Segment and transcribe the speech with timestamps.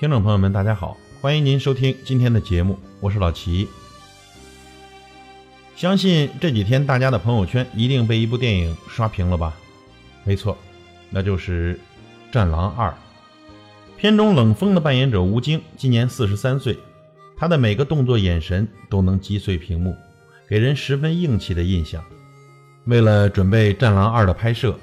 [0.00, 3.68] 听众朋友们，大家好，欢迎您收听今天的节目，我是老齐。
[5.76, 9.54] 相信这几天大家的朋友圈一定被一部电影刷屏了吧？
[10.24, 10.56] 没错，
[11.10, 11.78] 那就是
[12.32, 12.88] 《战狼二》。
[13.98, 16.78] 片中冷锋的扮演者吴京今年四十三岁，
[17.36, 19.94] 他的每个动作、眼神都能击碎屏幕，
[20.48, 22.02] 给人十分硬气的印象。
[22.86, 24.74] 为了准备《战狼二》的拍摄，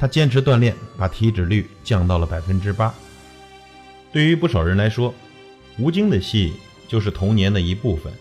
[0.00, 2.92] 他坚持锻炼，把体脂率降到了百分之八。
[4.14, 5.12] 对于不少人来说，
[5.76, 6.52] 吴京的戏
[6.86, 8.12] 就是童年的一部分。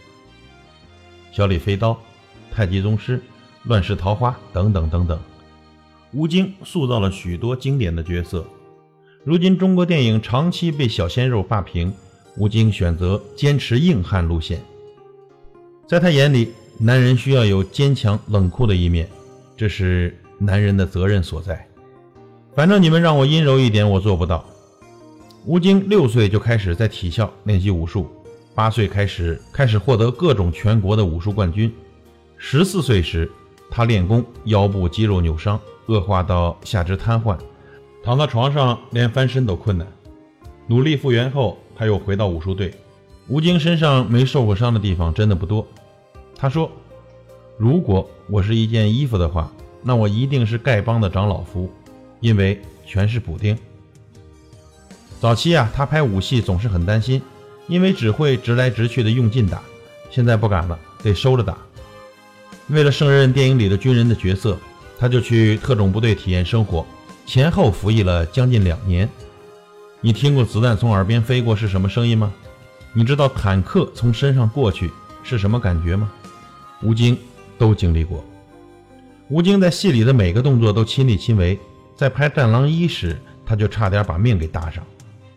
[1.32, 1.96] 小李飞刀、
[2.52, 3.22] 太极宗师、
[3.66, 5.20] 乱世桃花等等等等，
[6.12, 8.44] 吴京塑造了许多经典的角色。
[9.24, 11.94] 如今中国电影长期被小鲜肉霸屏，
[12.38, 14.60] 吴京选择坚持硬汉路线。
[15.88, 19.08] 在他眼里，男人需要有坚强冷酷的一面，
[19.56, 21.64] 这是男人的责任所在。
[22.56, 24.44] 反正你们让我阴柔一点，我做不到。
[25.46, 28.08] 吴京六岁就开始在体校练习武术，
[28.56, 31.70] 八岁开始开始获得各种全国的武术冠军。
[32.38, 33.30] 十四岁时，
[33.70, 37.38] 他练功腰部肌肉扭伤，恶化到下肢瘫痪，
[38.02, 39.86] 躺在床上连翻身都困难。
[40.66, 42.74] 努力复原后，他又回到武术队。
[43.28, 45.68] 吴京身上没受过伤的地方真的不多。
[46.38, 46.72] 他说
[47.60, 51.70] ：“如果我是一件衣服的话，那我一定是丐帮的长老服，
[52.22, 53.58] 因为全是补丁。”
[55.24, 57.22] 早期啊，他拍武戏总是很担心，
[57.70, 59.62] 因为只会直来直去的用劲打。
[60.12, 61.58] 现在不敢了，得收着打。
[62.68, 64.58] 为了胜任电影里的军人的角色，
[65.00, 66.86] 他就去特种部队体验生活，
[67.26, 69.10] 前后服役了将近两年。
[70.02, 72.34] 你听过子弹从耳边飞过是什么声音吗？
[72.92, 74.92] 你知道坦克从身上过去
[75.24, 76.12] 是什么感觉吗？
[76.82, 77.18] 吴京
[77.58, 78.22] 都经历过。
[79.30, 81.58] 吴京在戏里的每个动作都亲力亲为，
[81.96, 84.84] 在拍《战狼一》时，他就差点把命给搭上。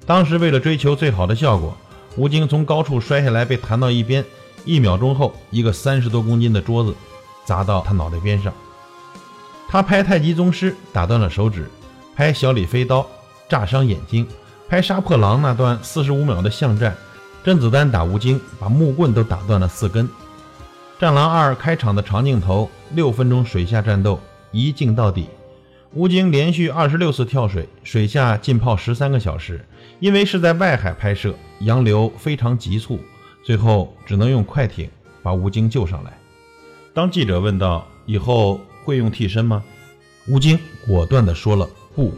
[0.07, 1.77] 当时为了追求最好的效果，
[2.17, 4.25] 吴京从高处摔下来，被弹到一边。
[4.65, 6.95] 一秒钟后，一个三十多公斤的桌子
[7.45, 8.53] 砸到他脑袋边上。
[9.69, 11.69] 他拍太极宗师打断了手指，
[12.15, 13.07] 拍小李飞刀
[13.49, 14.27] 炸伤眼睛，
[14.69, 16.97] 拍杀破狼那段四十五秒的巷战，
[17.45, 20.09] 甄子丹打吴京把木棍都打断了四根。
[20.99, 25.29] 战狼二开场的长镜头，六分钟水下战斗，一镜到底。
[25.97, 29.65] 吴京连续二十六次跳水，水下浸泡十三个小时。
[29.99, 33.01] 因为是在外海拍摄，洋流非常急促，
[33.43, 34.91] 最后只能用快艇
[35.23, 36.13] 把吴京救上来。
[36.93, 39.65] 当记者问到以后会用替身吗？
[40.29, 42.13] 吴京果断地说了不，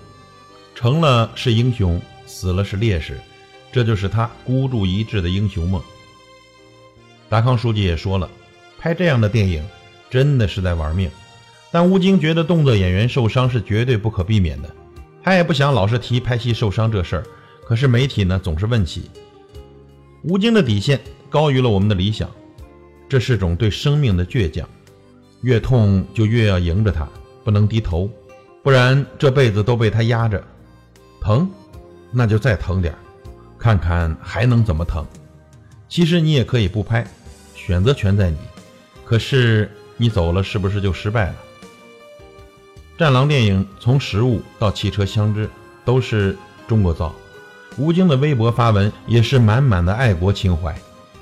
[0.74, 3.16] 成了是英雄，死了是烈士，
[3.70, 5.80] 这就是他孤注一掷的英雄梦。
[7.28, 8.28] 达康书记也说了，
[8.76, 9.64] 拍这样的电影
[10.10, 11.08] 真的是在玩命。
[11.70, 14.74] 但吴京觉得动作演员受伤是绝对不可避免的，
[15.22, 17.24] 他也不想老是提拍戏受伤这事儿。
[17.66, 19.10] 可是媒体呢总是问起，
[20.24, 20.98] 吴京的底线
[21.28, 22.30] 高于了我们的理想，
[23.08, 24.66] 这是种对生命的倔强，
[25.42, 27.06] 越痛就越要迎着他，
[27.44, 28.10] 不能低头，
[28.62, 30.42] 不然这辈子都被他压着，
[31.20, 31.50] 疼，
[32.10, 32.94] 那就再疼点
[33.58, 35.06] 看看还能怎么疼。
[35.90, 37.06] 其实你也可以不拍，
[37.54, 38.38] 选择权在你，
[39.04, 41.34] 可是你走了是不是就失败了？
[42.98, 45.48] 战狼电影从食物到汽车相知
[45.84, 46.36] 都是
[46.66, 47.14] 中国造。
[47.76, 50.76] 吴京的微博发文也是满满的爱国情怀。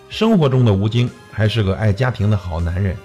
[0.08, 2.96] 生活中的吴京还是个爱家庭的好男人。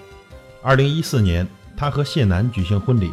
[0.62, 1.46] 二零一四年，
[1.76, 3.12] 他和谢楠举行婚礼，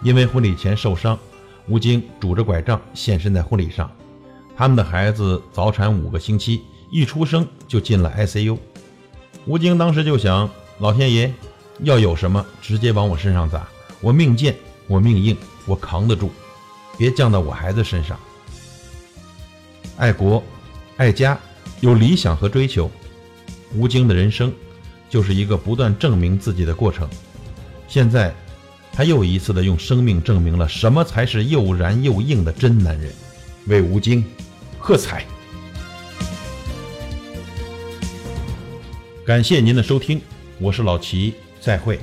[0.00, 1.18] 因为婚礼前受伤，
[1.66, 3.90] 吴京拄着拐杖现身在婚礼上。
[4.56, 8.56] 他们的孩子早产五个星期，一出生就进了 ICU。
[9.44, 11.34] 吴京当时就想：老天爷
[11.80, 13.66] 要有什么，直接往我身上砸，
[14.00, 14.54] 我命贱，
[14.88, 16.30] 我命硬，我扛得住，
[16.96, 18.18] 别降到我孩子身上。
[19.98, 20.42] 爱国、
[20.96, 21.38] 爱家，
[21.80, 22.90] 有理想和追求。
[23.74, 24.52] 吴京的人生
[25.10, 27.06] 就是一个不断证明自己的过程。
[27.86, 28.34] 现在，
[28.92, 33.12] 他又一次的用生命证明了什么才是又燃又硬的真男人。
[33.66, 34.24] 为吴京
[34.78, 35.24] 喝彩！
[39.26, 40.22] 感谢您的收听，
[40.58, 42.00] 我是老齐，再会。